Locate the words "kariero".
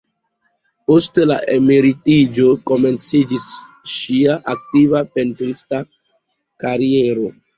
6.65-7.31